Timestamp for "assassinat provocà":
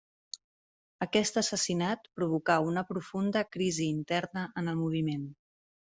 1.41-2.57